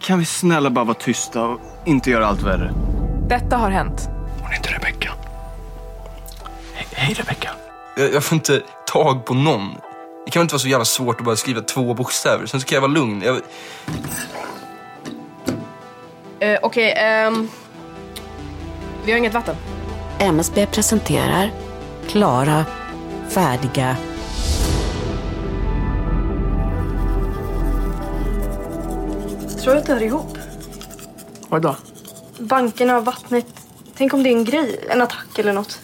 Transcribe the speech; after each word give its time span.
Kan 0.00 0.18
vi 0.18 0.24
snälla 0.24 0.70
bara 0.70 0.84
vara 0.84 0.94
tysta 0.94 1.42
och 1.42 1.60
inte 1.84 2.10
göra 2.10 2.26
allt 2.26 2.42
värre? 2.42 2.72
Detta 3.28 3.56
har 3.56 3.70
hänt. 3.70 4.08
Hon 4.42 4.54
inte 4.56 4.68
Rebecka. 4.70 5.12
Hej, 6.74 6.86
hej 6.92 7.14
Rebecka. 7.14 7.50
Jag, 7.96 8.14
jag 8.14 8.24
får 8.24 8.36
inte 8.36 8.62
tag 8.92 9.24
på 9.24 9.34
någon. 9.34 9.68
Det 10.24 10.30
kan 10.30 10.40
väl 10.40 10.44
inte 10.44 10.54
vara 10.54 10.60
så 10.60 10.68
jävla 10.68 10.84
svårt 10.84 11.20
att 11.20 11.24
bara 11.26 11.36
skriva 11.36 11.60
två 11.60 11.94
bokstäver. 11.94 12.46
Sen 12.46 12.60
så 12.60 12.66
kan 12.66 12.76
jag 12.76 12.80
vara 12.80 12.92
lugn. 12.92 13.22
Jag... 13.24 13.36
Eh, 16.40 16.58
Okej, 16.62 16.92
ehm... 16.96 17.48
Vi 19.04 19.12
har 19.12 19.18
inget 19.18 19.34
vatten. 19.34 19.56
MSB 20.18 20.66
presenterar 20.66 21.50
klara, 22.08 22.64
färdiga 23.28 23.96
Tror 29.62 29.76
att 29.76 29.86
det 29.86 29.92
hör 29.92 30.02
ihop? 30.02 30.38
Vadå? 31.48 31.76
Bankerna 32.38 33.00
vattnet. 33.00 33.46
Tänk 33.96 34.14
om 34.14 34.22
det 34.22 34.28
är 34.28 34.32
en 34.32 34.44
grej, 34.44 34.80
en 34.90 35.02
attack 35.02 35.38
eller 35.38 35.52
något. 35.52 35.80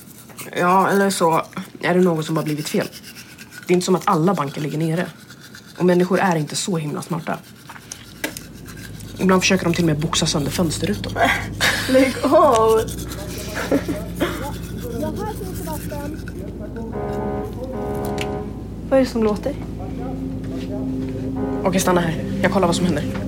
Ja, 0.56 0.88
eller 0.90 1.10
så 1.10 1.42
är 1.82 1.94
det 1.94 2.00
något 2.00 2.26
som 2.26 2.36
har 2.36 2.44
blivit 2.44 2.68
fel. 2.68 2.88
Det 3.66 3.72
är 3.72 3.74
inte 3.74 3.84
som 3.84 3.94
att 3.94 4.08
alla 4.08 4.34
banker 4.34 4.60
ligger 4.60 4.78
nere. 4.78 5.06
Och 5.78 5.84
människor 5.84 6.18
är 6.18 6.36
inte 6.36 6.56
så 6.56 6.76
himla 6.76 7.02
smarta. 7.02 7.38
Ibland 9.18 9.42
försöker 9.42 9.64
de 9.64 9.74
till 9.74 9.84
och 9.84 9.86
med 9.86 9.98
boxa 9.98 10.26
sönder 10.26 10.50
fönsterrutor. 10.50 11.12
Lägg 11.90 12.14
av! 12.22 12.80
Vad 18.88 18.98
är 18.98 19.04
det 19.04 19.06
som 19.06 19.24
låter? 19.24 19.54
Okej, 21.64 21.80
stanna 21.80 22.00
här. 22.00 22.24
Jag 22.42 22.52
kollar 22.52 22.66
vad 22.66 22.76
som 22.76 22.84
händer. 22.86 23.25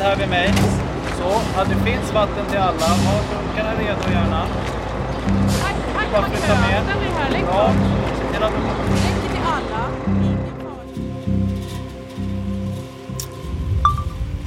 Led 0.00 0.08
här 0.08 0.16
vid 0.16 0.28
mig. 0.28 0.52
Så, 1.18 1.40
ja, 1.56 1.64
det 1.64 1.90
finns 1.90 2.12
vatten 2.12 2.46
till 2.50 2.58
alla. 2.58 2.86
Ha 2.86 3.20
dunkarna 3.32 3.74
redo 3.74 4.12
gärna. 4.12 4.46
Bara 6.12 6.22
flytta 6.22 6.60
med. 6.60 6.82
Bra. 7.46 7.72
Se 8.18 8.34
till 8.34 8.42
att 8.42 8.52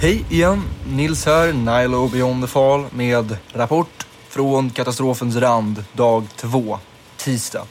Hej 0.01 0.25
igen, 0.29 0.63
Nils 0.87 1.25
här, 1.25 1.53
Nilo 1.53 2.07
Beyond 2.07 2.43
the 2.43 2.47
Fall 2.47 2.85
med 2.91 3.37
rapport 3.53 4.07
från 4.29 4.69
katastrofens 4.69 5.35
rand, 5.35 5.83
dag 5.93 6.27
två, 6.35 6.79
tisdag. 7.17 7.65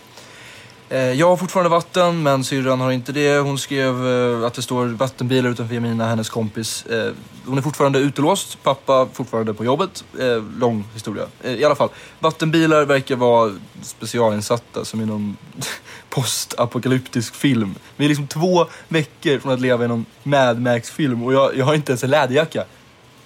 Eh, 0.93 1.12
jag 1.12 1.29
har 1.29 1.37
fortfarande 1.37 1.71
vatten, 1.71 2.23
men 2.23 2.45
syrran 2.45 2.81
har 2.81 2.93
inte 2.93 3.12
det. 3.12 3.39
Hon 3.39 3.59
skrev 3.59 4.07
eh, 4.07 4.47
att 4.47 4.55
det 4.55 4.62
står 4.62 4.87
vattenbilar 4.87 5.51
utanför 5.51 5.75
Jemina, 5.75 6.07
hennes 6.07 6.31
kompis. 6.31 6.87
Eh, 6.87 7.12
hon 7.47 7.59
är 7.59 7.62
fortfarande 7.62 7.98
utelåst, 7.98 8.62
pappa 8.62 9.09
fortfarande 9.13 9.55
på 9.55 9.65
jobbet. 9.65 10.05
Lång 10.59 10.85
historia. 10.95 11.27
I 11.45 11.65
alla 11.65 11.75
fall, 11.75 11.89
vattenbilar 12.19 12.85
verkar 12.85 13.17
vara 13.17 13.53
specialinsatta 13.83 14.85
som 14.85 15.01
i 15.01 15.07
någon 15.07 15.37
postapokalyptisk 16.09 17.35
film. 17.35 17.75
Vi 17.97 18.05
är 18.05 18.09
liksom 18.09 18.27
två 18.27 18.67
veckor 18.89 19.39
från 19.39 19.53
att 19.53 19.61
leva 19.61 19.85
i 19.85 19.89
någon 19.89 20.07
Mad 20.23 20.61
Max-film 20.61 21.23
och 21.23 21.33
jag, 21.35 21.57
jag 21.57 21.65
har 21.65 21.75
inte 21.75 21.93
ens 21.93 22.05
en 22.05 22.11
läderjacka. 22.11 22.65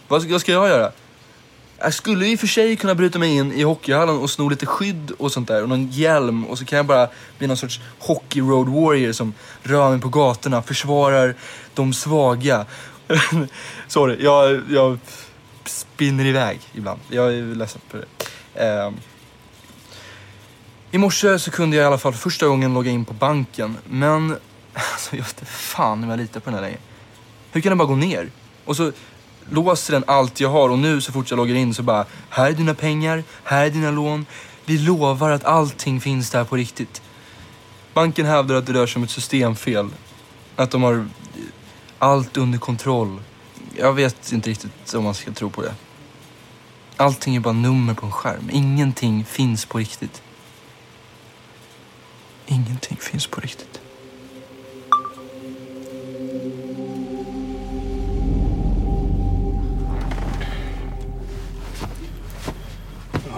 Vad 0.08 0.24
vad 0.24 0.40
ska 0.40 0.52
jag 0.52 0.68
göra? 0.68 0.92
Jag 1.78 1.94
skulle 1.94 2.26
i 2.26 2.34
och 2.34 2.40
för 2.40 2.46
sig 2.46 2.76
kunna 2.76 2.94
bryta 2.94 3.18
mig 3.18 3.36
in 3.36 3.52
i 3.52 3.62
hockeyhallen 3.62 4.18
och 4.18 4.30
sno 4.30 4.48
lite 4.48 4.66
skydd 4.66 5.10
och 5.10 5.32
sånt 5.32 5.48
där 5.48 5.62
och 5.62 5.68
någon 5.68 5.88
hjälm 5.88 6.44
och 6.44 6.58
så 6.58 6.64
kan 6.64 6.76
jag 6.76 6.86
bara 6.86 7.08
bli 7.38 7.46
någon 7.46 7.56
sorts 7.56 7.80
hockey 7.98 8.40
road 8.40 8.68
warrior 8.68 9.12
som 9.12 9.34
rör 9.62 9.90
mig 9.90 10.00
på 10.00 10.08
gatorna, 10.08 10.62
försvarar 10.62 11.34
de 11.74 11.92
svaga. 11.92 12.66
Sorry, 13.88 14.24
jag, 14.24 14.62
jag 14.70 14.98
spinner 15.64 16.24
iväg 16.24 16.60
ibland. 16.72 17.00
Jag 17.08 17.34
är 17.34 17.54
ledsen 17.54 17.80
för 17.88 18.04
det. 18.54 18.86
Um. 18.86 18.96
I 20.90 20.98
morse 20.98 21.38
så 21.38 21.50
kunde 21.50 21.76
jag 21.76 21.84
i 21.84 21.86
alla 21.86 21.98
fall 21.98 22.12
för 22.12 22.30
första 22.30 22.46
gången 22.46 22.74
logga 22.74 22.90
in 22.90 23.04
på 23.04 23.14
banken 23.14 23.76
men 23.84 24.30
alltså 24.72 25.16
jag 25.16 25.24
vet 25.24 25.40
inte 25.40 25.52
fan 25.52 26.04
om 26.04 26.10
jag 26.10 26.18
litar 26.18 26.40
på 26.40 26.50
den 26.50 26.54
här 26.54 26.62
längre. 26.62 26.78
Hur 27.52 27.60
kan 27.60 27.70
den 27.70 27.78
bara 27.78 27.88
gå 27.88 27.96
ner? 27.96 28.30
Och 28.64 28.76
så 28.76 28.92
låser 29.50 29.92
den 29.92 30.04
allt 30.06 30.40
jag 30.40 30.48
har 30.48 30.68
och 30.68 30.78
nu 30.78 31.00
så 31.00 31.12
fort 31.12 31.30
jag 31.30 31.36
loggar 31.36 31.54
in 31.54 31.74
så 31.74 31.82
bara, 31.82 32.06
här 32.30 32.46
är 32.46 32.52
dina 32.52 32.74
pengar, 32.74 33.24
här 33.44 33.66
är 33.66 33.70
dina 33.70 33.90
lån. 33.90 34.26
Vi 34.64 34.78
lovar 34.78 35.30
att 35.30 35.44
allting 35.44 36.00
finns 36.00 36.30
där 36.30 36.44
på 36.44 36.56
riktigt. 36.56 37.02
Banken 37.94 38.26
hävdar 38.26 38.54
att 38.54 38.66
det 38.66 38.72
rör 38.72 38.86
sig 38.86 39.00
om 39.00 39.04
ett 39.04 39.10
systemfel. 39.10 39.88
Att 40.56 40.70
de 40.70 40.82
har 40.82 41.08
allt 41.98 42.36
under 42.36 42.58
kontroll. 42.58 43.20
Jag 43.76 43.92
vet 43.92 44.32
inte 44.32 44.50
riktigt 44.50 44.94
om 44.94 45.04
man 45.04 45.14
ska 45.14 45.32
tro 45.32 45.50
på 45.50 45.62
det. 45.62 45.74
Allting 46.96 47.36
är 47.36 47.40
bara 47.40 47.54
nummer 47.54 47.94
på 47.94 48.06
en 48.06 48.12
skärm. 48.12 48.50
Ingenting 48.52 49.24
finns 49.24 49.64
på 49.64 49.78
riktigt. 49.78 50.22
Ingenting 52.46 52.96
finns 52.96 53.26
på 53.26 53.40
riktigt. 53.40 53.80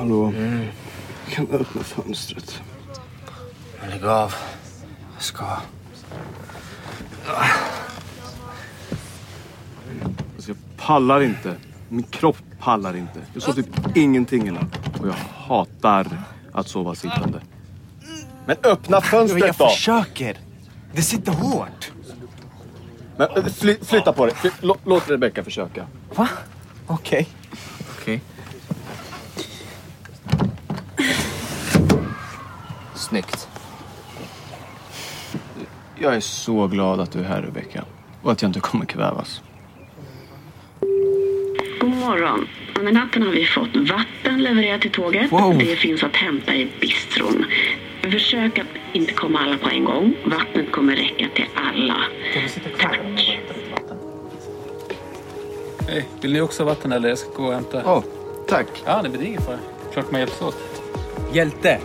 Hallå? 0.09 0.33
Kan 1.31 1.47
du 1.47 1.53
öppna 1.57 1.83
fönstret? 1.83 2.63
Lägg 3.91 4.05
av. 4.05 4.35
Jag 5.15 5.23
ska. 5.23 5.45
Alltså, 10.37 10.51
jag 10.51 10.57
pallar 10.77 11.21
inte. 11.21 11.55
Min 11.89 12.03
kropp 12.03 12.37
pallar 12.61 12.97
inte. 12.97 13.21
Jag 13.35 13.43
sov 13.43 13.53
typ 13.53 13.97
ingenting 13.97 14.49
i 14.49 14.51
natt. 14.51 14.79
Och 15.01 15.09
jag 15.09 15.15
hatar 15.47 16.07
att 16.53 16.69
sova 16.69 16.95
sittande. 16.95 17.41
Men 18.47 18.57
öppna 18.63 19.01
fönstret 19.01 19.43
Jag 19.47 19.55
då! 19.59 19.69
försöker. 19.69 20.39
Det 20.93 21.03
sitter 21.03 21.33
hårt. 21.33 21.93
Men, 23.17 23.29
eh, 23.37 23.45
fly, 23.45 23.77
flytta 23.83 24.13
på 24.13 24.27
dig. 24.27 24.35
Fly, 24.35 24.51
lå- 24.61 24.79
låt 24.85 25.11
Rebecka 25.11 25.45
försöka. 25.45 25.87
Va? 26.15 26.29
Okej. 26.87 26.97
Okej. 27.27 27.29
Snyggt. 33.09 33.49
Jag 35.97 36.15
är 36.15 36.21
så 36.21 36.67
glad 36.67 37.01
att 37.01 37.13
du 37.13 37.19
är 37.19 37.25
här 37.25 37.43
Rebecka. 37.43 37.85
Och 38.23 38.33
att 38.33 38.43
jag 38.43 38.49
inte 38.49 38.61
kommer 38.61 38.85
kvävas. 38.85 39.43
God 41.81 41.91
morgon. 41.91 42.49
Under 42.79 42.93
natten 42.93 43.23
har 43.23 43.31
vi 43.31 43.45
fått 43.45 43.77
vatten 43.77 44.43
levererat 44.43 44.81
till 44.81 44.91
tåget. 44.91 45.33
Wow. 45.33 45.59
Det 45.59 45.77
finns 45.77 46.03
att 46.03 46.17
hämta 46.17 46.55
i 46.55 46.71
bistron. 46.81 47.45
Försök 48.03 48.59
att 48.59 48.67
inte 48.93 49.13
komma 49.13 49.39
alla 49.39 49.59
på 49.59 49.69
en 49.69 49.85
gång. 49.85 50.15
Vattnet 50.27 50.73
kommer 50.73 50.97
räcka 50.97 51.29
till 51.35 51.47
alla. 51.55 51.97
Tack. 52.81 53.01
Hej, 55.89 56.09
vill 56.21 56.33
ni 56.33 56.41
också 56.41 56.63
ha 56.63 56.69
vatten 56.71 56.93
eller? 56.93 57.09
Jag 57.09 57.19
ska 57.19 57.31
gå 57.31 57.47
och 57.47 57.55
hämta. 57.55 57.83
Ja, 57.85 58.03
tack. 58.49 58.67
Ja, 58.85 59.03
det 59.03 59.09
blir 59.09 59.23
ingen 59.27 59.43
fara. 59.43 59.59
Klart 59.93 60.11
man 60.11 60.21
hjälps 60.21 60.43
åt. 60.43 60.57
Hjälte. 61.33 61.81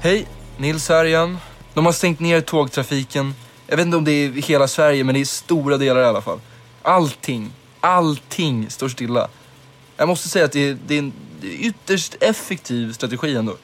Hej, 0.00 0.26
Nils 0.56 0.88
här 0.88 1.04
igen. 1.04 1.38
De 1.74 1.86
har 1.86 1.92
stängt 1.92 2.20
ner 2.20 2.40
tågtrafiken. 2.40 3.34
Jag 3.66 3.76
vet 3.76 3.86
inte 3.86 3.96
om 3.96 4.04
det 4.04 4.12
är 4.12 4.36
i 4.36 4.40
hela 4.40 4.68
Sverige, 4.68 5.04
men 5.04 5.14
det 5.14 5.20
är 5.20 5.24
stora 5.24 5.76
delar 5.76 6.00
i 6.00 6.04
alla 6.04 6.20
fall. 6.20 6.40
Allting, 6.82 7.52
allting 7.80 8.70
står 8.70 8.88
stilla. 8.88 9.28
Jag 9.96 10.08
måste 10.08 10.28
säga 10.28 10.44
att 10.44 10.52
det 10.52 10.68
är, 10.68 10.78
det 10.86 10.94
är 10.94 10.98
en 10.98 11.12
ytterst 11.42 12.16
effektiv 12.20 12.92
strategi 12.92 13.36
ändå. 13.36 13.56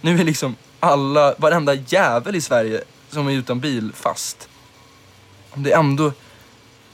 Nu 0.00 0.20
är 0.20 0.24
liksom 0.24 0.56
alla, 0.80 1.34
varenda 1.38 1.74
jävel 1.74 2.36
i 2.36 2.40
Sverige 2.40 2.82
som 3.10 3.28
är 3.28 3.32
utan 3.32 3.60
bil 3.60 3.92
fast. 3.94 4.48
Om 5.50 5.62
det 5.62 5.72
ändå, 5.72 6.12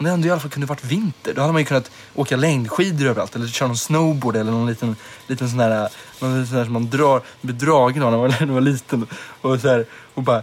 om 0.01 0.07
det 0.07 0.13
ändå 0.13 0.29
i 0.29 0.31
alla 0.31 0.41
fall 0.41 0.51
kunde 0.51 0.67
varit 0.67 0.85
vinter, 0.85 1.35
då 1.35 1.41
hade 1.41 1.53
man 1.53 1.63
ju 1.63 1.67
kunnat 1.67 1.91
åka 2.15 2.37
längdskidor 2.37 3.07
överallt 3.07 3.37
eller 3.37 3.47
köra 3.47 3.69
någon 3.69 3.77
snowboard 3.77 4.37
eller 4.37 4.53
någon 4.53 4.67
liten, 4.67 4.97
liten 5.27 5.49
sån 5.49 5.59
där... 5.59 5.89
någon 6.21 6.33
liten 6.33 6.47
sån 6.47 6.57
där 6.57 6.65
som 6.65 6.73
man 6.73 6.91
drar, 6.91 7.23
blir 7.41 7.55
dragen 7.55 8.03
av 8.03 8.11
när 8.11 8.19
man, 8.19 8.31
när 8.41 8.47
man 8.47 8.55
var 8.55 8.61
liten 8.61 9.07
och 9.41 9.61
så 9.61 9.69
här, 9.69 9.87
och 10.15 10.23
bara 10.23 10.43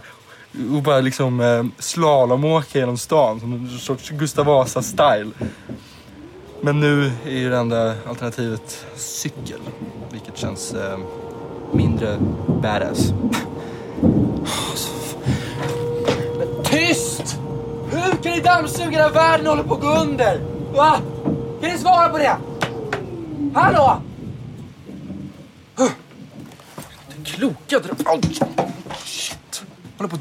och 0.74 0.82
bara 0.82 1.00
liksom 1.00 1.40
eh, 1.40 1.64
slalomåka 1.78 2.78
genom 2.78 2.98
stan 2.98 3.40
som 3.40 3.52
en 3.52 3.78
sorts 3.78 4.10
Gustav 4.10 4.46
Vasa-style. 4.46 5.30
Men 6.60 6.80
nu 6.80 7.12
är 7.26 7.38
ju 7.38 7.50
det 7.50 7.56
enda 7.56 7.94
alternativet 8.08 8.84
cykel, 8.96 9.60
vilket 10.12 10.38
känns 10.38 10.74
eh, 10.74 10.98
mindre 11.72 12.18
badass. 12.62 13.12
Men 16.38 16.64
Tyst! 16.64 17.38
Hur 17.90 18.22
kan 18.22 18.32
ni 18.32 18.40
dammsuga 18.40 18.98
när 18.98 19.10
världen 19.10 19.46
håller 19.46 19.62
på 19.62 19.74
att 19.74 19.80
gå 19.80 19.88
under? 19.88 20.40
Va? 20.72 21.00
Kan 21.60 21.70
ni 21.70 21.78
svara 21.78 22.08
på 22.08 22.18
det? 22.18 22.36
Hallå? 23.54 24.02
Den 27.08 27.24
kloka 27.24 27.78
dra... 27.78 28.12
Oh, 28.12 28.20
Shit. 29.04 29.62
Håller 29.96 30.10
på... 30.10 30.18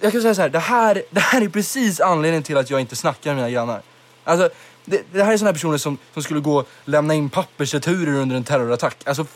Jag 0.00 0.12
kan 0.12 0.22
säga 0.22 0.34
så 0.34 0.42
här, 0.42 0.48
det 0.48 0.58
här, 0.58 1.02
det 1.10 1.20
här 1.20 1.42
är 1.42 1.48
precis 1.48 2.00
anledningen 2.00 2.42
till 2.42 2.56
att 2.56 2.70
jag 2.70 2.80
inte 2.80 2.96
snackar 2.96 3.30
med 3.30 3.36
mina 3.36 3.50
grannar. 3.50 3.82
Alltså, 4.24 4.50
det, 4.84 5.02
det 5.12 5.24
här 5.24 5.32
är 5.32 5.36
såna 5.36 5.48
här 5.48 5.54
personer 5.54 5.78
som, 5.78 5.98
som 6.14 6.22
skulle 6.22 6.40
gå 6.40 6.58
och 6.58 6.68
lämna 6.84 7.14
in 7.14 7.30
pappersreturer 7.30 8.12
under 8.12 8.36
en 8.36 8.44
terrorattack. 8.44 9.02
Alltså... 9.06 9.26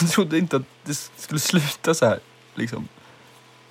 Jag 0.00 0.10
trodde 0.10 0.38
inte 0.38 0.56
att 0.56 0.62
det 0.84 0.94
skulle 1.16 1.40
sluta 1.40 1.94
så 1.94 2.06
här. 2.06 2.20
Liksom. 2.54 2.88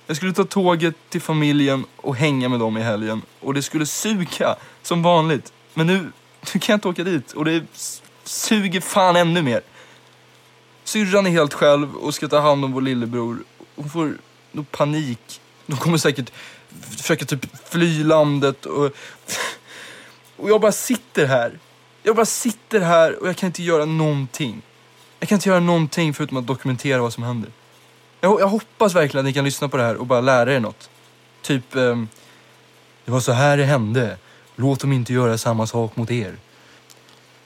Jag 0.06 0.16
skulle 0.16 0.32
ta 0.32 0.44
tåget 0.44 0.94
till 1.08 1.20
familjen 1.20 1.84
och 1.96 2.16
hänga 2.16 2.48
med 2.48 2.60
dem 2.60 2.76
i 2.76 2.82
helgen. 2.82 3.22
Och 3.40 3.54
det 3.54 3.62
skulle 3.62 3.86
suga 3.86 4.56
som 4.82 5.02
vanligt. 5.02 5.52
Men 5.74 5.86
nu, 5.86 6.12
nu 6.54 6.60
kan 6.60 6.72
jag 6.72 6.76
inte 6.76 6.88
åka 6.88 7.04
dit 7.04 7.32
och 7.32 7.44
det 7.44 7.64
suger 8.24 8.80
fan 8.80 9.16
ännu 9.16 9.42
mer. 9.42 9.60
Syrran 10.84 11.26
är 11.26 11.30
helt 11.30 11.54
själv 11.54 11.96
och 11.96 12.14
ska 12.14 12.28
ta 12.28 12.40
hand 12.40 12.64
om 12.64 12.72
vår 12.72 12.80
lillebror. 12.80 13.38
Hon 13.76 13.90
får 13.90 14.18
nog 14.52 14.70
panik. 14.70 15.40
De 15.66 15.76
kommer 15.76 15.98
säkert 15.98 16.32
försöka 16.96 17.24
typ 17.24 17.68
fly 17.68 18.04
landet 18.04 18.66
och... 18.66 18.90
Och 20.36 20.50
jag 20.50 20.60
bara 20.60 20.72
sitter 20.72 21.26
här. 21.26 21.58
Jag 22.02 22.16
bara 22.16 22.26
sitter 22.26 22.80
här 22.80 23.22
och 23.22 23.28
jag 23.28 23.36
kan 23.36 23.46
inte 23.46 23.62
göra 23.62 23.84
någonting. 23.84 24.62
Jag 25.18 25.28
kan 25.28 25.36
inte 25.36 25.48
göra 25.48 25.60
någonting 25.60 26.14
förutom 26.14 26.36
att 26.36 26.46
dokumentera 26.46 27.00
vad 27.02 27.12
som 27.12 27.22
händer. 27.22 27.50
Jag, 28.20 28.40
jag 28.40 28.48
hoppas 28.48 28.94
verkligen 28.94 29.26
att 29.26 29.28
ni 29.28 29.32
kan 29.32 29.44
lyssna 29.44 29.68
på 29.68 29.76
det 29.76 29.82
här 29.82 29.96
och 29.96 30.06
bara 30.06 30.20
lära 30.20 30.54
er 30.54 30.60
något. 30.60 30.90
Typ, 31.42 31.74
ehm, 31.74 32.08
det 33.04 33.10
var 33.10 33.20
så 33.20 33.32
här 33.32 33.56
det 33.56 33.64
hände. 33.64 34.16
Låt 34.56 34.80
dem 34.80 34.92
inte 34.92 35.12
göra 35.12 35.38
samma 35.38 35.66
sak 35.66 35.96
mot 35.96 36.10
er. 36.10 36.36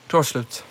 Klart 0.07 0.27
slut. 0.27 0.65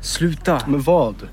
Sluta. 0.00 0.62
Men 0.66 0.82
vad? 0.82 1.28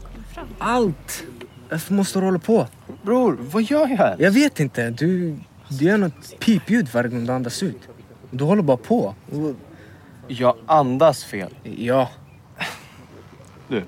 Allt. 0.59 1.23
Varför 1.69 1.93
måste 1.93 2.19
du 2.19 2.25
hålla 2.25 2.39
på? 2.39 2.67
Bror, 3.03 3.37
vad 3.51 3.63
gör 3.63 3.87
jag 3.87 3.97
här? 3.97 4.15
Jag 4.19 4.31
vet 4.31 4.59
inte. 4.59 4.89
Du, 4.89 5.39
du 5.67 5.85
gör 5.85 5.97
något 5.97 6.39
pipljud 6.39 6.89
varje 6.93 7.09
gång 7.09 7.25
du 7.25 7.33
andas 7.33 7.63
ut. 7.63 7.77
Du 8.31 8.43
håller 8.43 8.61
bara 8.61 8.77
på. 8.77 9.15
Jag 10.27 10.55
andas 10.65 11.23
fel. 11.23 11.55
ja. 11.63 12.09
Du, 13.71 13.83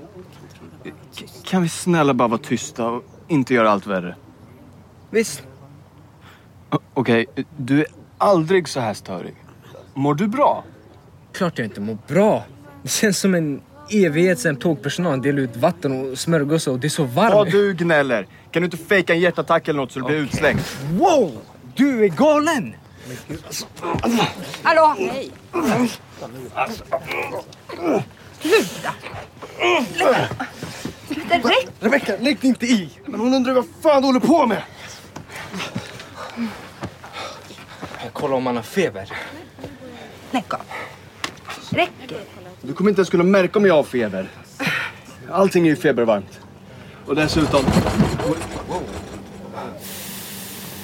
kan 1.44 1.62
vi 1.62 1.69
snälla 1.69 2.13
bara 2.13 2.27
vara 2.27 2.41
tysta 2.41 2.85
och 2.85 3.03
inte 3.27 3.53
göra 3.53 3.71
allt 3.71 3.88
värre? 3.88 4.15
Visst. 5.09 5.44
Okej, 6.94 7.25
du 7.57 7.80
är 7.80 7.88
aldrig 8.18 8.69
så 8.69 8.80
här 8.80 8.94
störig. 8.94 9.35
Mår 9.94 10.15
du 10.15 10.27
bra? 10.27 10.63
Klart 11.31 11.57
jag 11.57 11.65
inte 11.65 11.81
mår 11.81 11.97
bra. 12.07 12.44
Det 12.83 12.89
känns 12.89 13.19
som 13.19 13.35
en 13.35 13.62
evighet 13.89 14.39
sen 14.39 14.56
tågpersonalen 14.56 15.21
delade 15.21 15.41
ut 15.41 15.57
vatten 15.57 16.12
och 16.12 16.18
smörgåsar 16.18 16.71
och 16.71 16.79
det 16.79 16.88
är 16.88 16.89
så 16.89 17.03
varmt. 17.03 17.33
Ja, 17.33 17.45
du 17.51 17.74
gnäller. 17.74 18.27
Kan 18.51 18.62
du 18.62 18.65
inte 18.65 18.77
fejka 18.77 19.13
en 19.13 19.19
hjärtattack 19.19 19.68
eller 19.68 19.79
något 19.79 19.91
så 19.91 20.00
du 20.00 20.06
blir 20.06 20.18
utslängd? 20.18 20.59
Wow! 20.91 21.31
Du 21.75 22.03
är 22.03 22.09
galen! 22.09 22.75
Hallå, 24.63 24.95
hej. 24.97 25.31
Det 28.44 28.50
räcker. 31.36 31.51
Rebecka, 31.79 32.12
lägg 32.24 32.40
dig 32.40 32.50
inte 32.50 32.66
i! 32.66 32.90
Men 33.06 33.20
hon 33.20 33.34
undrar 33.34 33.54
vad 33.54 33.66
fan 33.81 34.02
du 34.02 34.08
håller 34.08 34.20
på 34.20 34.46
med! 34.46 34.62
Kolla 38.14 38.36
om 38.36 38.46
han 38.46 38.56
har 38.56 38.64
feber. 38.64 39.10
Lägg 40.31 40.54
av. 40.54 40.62
Räcker. 41.70 42.18
Du 42.62 42.74
kommer 42.74 42.90
inte 42.90 43.00
ens 43.00 43.10
kunna 43.10 43.24
märka 43.24 43.60
om 43.60 43.66
jag 43.66 43.74
har 43.74 43.84
feber. 43.84 44.30
Allting 45.31 45.66
är 45.66 45.70
ju 45.70 45.75
febervarmt. 45.75 46.40
Och 47.06 47.16
dessutom... 47.16 47.66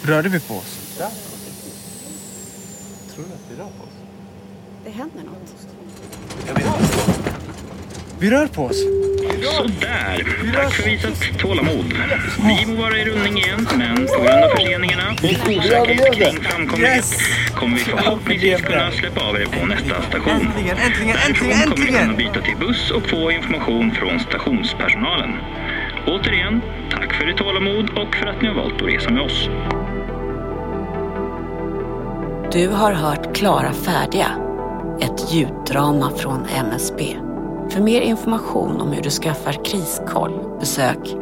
Rörde 0.03 0.29
vi 0.29 0.39
på 0.39 0.53
oss? 0.53 1.01
Det 4.83 4.89
händer 4.89 5.23
något. 5.23 5.55
Vi 8.19 8.29
rör 8.29 8.47
på 8.47 8.63
oss. 8.63 8.83
Sådär. 9.57 10.27
Tack 10.55 10.73
för 10.73 10.89
visat 10.89 11.39
tålamod. 11.39 11.93
Vi 12.37 12.65
må 12.65 12.81
vara 12.81 12.97
i 12.97 13.05
rullning 13.05 13.37
igen, 13.37 13.67
men 13.77 13.95
på 14.07 14.13
grund 14.23 14.43
av 14.43 14.49
förseningarna 14.49 15.03
och 15.11 15.49
osäkerhet 15.49 16.13
kring 16.15 16.43
framkomlighet 16.43 17.05
kommer 17.55 17.77
vi 17.77 17.83
förhoppningsvis 17.83 18.61
kunna 18.61 18.91
släppa 18.91 19.21
av 19.21 19.35
er 19.35 19.45
på 19.45 19.65
nästa 19.65 20.01
station. 20.01 20.31
Äntligen, 20.33 20.77
äntligen, 20.77 21.15
äntligen, 21.27 21.57
Därifrån 21.57 21.71
kommer 21.71 21.77
ni 21.77 21.85
kunna 21.85 21.99
äntligen! 21.99 22.33
byta 22.33 22.45
till 22.45 22.57
buss 22.67 22.91
och 22.91 23.09
få 23.09 23.31
information 23.31 23.91
från 23.91 24.19
stationspersonalen. 24.19 25.29
Återigen, 26.07 26.61
tack 26.91 27.13
för 27.13 27.27
ert 27.27 27.37
tålamod 27.37 27.89
och 27.89 28.15
för 28.15 28.25
att 28.27 28.41
ni 28.41 28.47
har 28.47 28.55
valt 28.55 28.81
att 28.81 28.87
resa 28.87 29.09
med 29.09 29.21
oss. 29.21 29.49
Du 32.51 32.67
har 32.67 32.93
hört 32.93 33.35
Klara 33.35 33.73
färdiga, 33.73 34.31
ett 35.01 35.33
ljuddrama 35.33 36.11
från 36.17 36.45
MSB. 36.45 37.28
För 37.71 37.81
mer 37.81 38.01
information 38.01 38.81
om 38.81 38.91
hur 38.91 39.01
du 39.01 39.09
skaffar 39.09 39.65
kriskoll 39.65 40.59
besök 40.59 41.15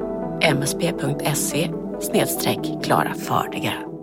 msb.se 0.56 1.70
klara 2.84 3.14
fördelar. 3.14 3.97